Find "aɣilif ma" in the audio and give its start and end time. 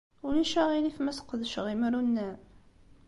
0.61-1.11